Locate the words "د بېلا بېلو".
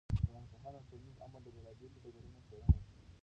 1.43-1.93